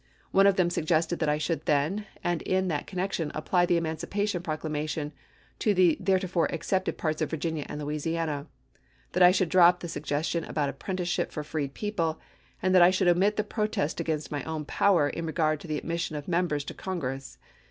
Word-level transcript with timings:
One 0.31 0.47
of 0.47 0.55
them 0.55 0.71
suggested 0.71 1.19
that 1.19 1.29
I 1.29 1.37
should 1.37 1.67
then 1.67 2.07
and 2.23 2.41
in 2.41 2.69
that 2.69 2.87
connection 2.87 3.31
apply 3.35 3.67
the 3.67 3.77
emancipation 3.77 4.41
proc 4.41 4.61
lamation 4.61 5.11
to 5.59 5.75
the 5.75 5.93
theretofore 6.03 6.47
excepted 6.47 6.97
parts 6.97 7.21
of 7.21 7.29
Virginia 7.29 7.67
and 7.69 7.79
Louisiana; 7.79 8.47
that 9.11 9.21
I 9.21 9.29
should 9.29 9.49
drop 9.49 9.79
the 9.79 9.87
suggestion 9.87 10.43
about 10.43 10.69
apprenticeship 10.69 11.31
for 11.31 11.43
freed 11.43 11.75
people, 11.75 12.19
and 12.63 12.73
that 12.73 12.81
I 12.81 12.89
should 12.89 13.09
omit 13.09 13.35
the 13.37 13.43
protest 13.43 13.99
against 13.99 14.31
my 14.31 14.41
own 14.43 14.65
power 14.65 15.07
in 15.07 15.27
regard 15.27 15.59
to 15.59 15.67
the 15.67 15.77
admission 15.77 16.15
of 16.15 16.27
Members 16.27 16.63
to 16.63 16.73
Congress. 16.73 17.37